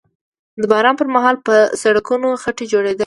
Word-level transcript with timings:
د 0.61 0.63
باران 0.71 0.95
پر 0.99 1.07
مهال 1.15 1.35
به 1.39 1.41
په 1.47 1.55
سړکونو 1.81 2.27
خټې 2.41 2.65
جوړېدلې 2.73 2.99